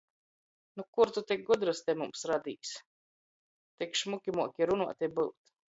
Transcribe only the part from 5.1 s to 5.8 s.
i byut!